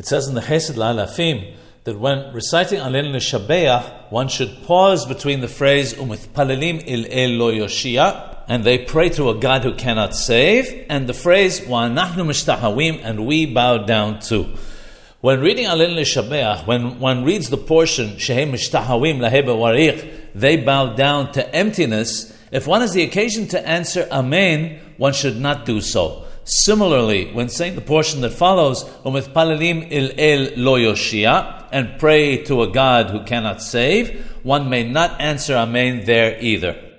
[0.00, 1.52] It says in the Chesed La'alafim
[1.84, 7.52] that when reciting Alenu Leshabeach, one should pause between the phrase Umithpalelim il el lo
[7.52, 13.02] yoshia, and they pray to a God who cannot save, and the phrase Wa'anachnu mishtahawim,
[13.04, 14.46] and we bow down too.
[15.20, 20.94] When reading Alenu Leshabeach, when one reads the portion Shehem mishtahawim lahebe wariq, they bow
[20.94, 22.34] down to emptiness.
[22.50, 26.24] If one has the occasion to answer Amen, one should not do so.
[26.50, 30.94] Similarly, when saying the portion that follows, Umithpalelim il el lo
[31.70, 36.89] and pray to a God who cannot save, one may not answer Amen there either.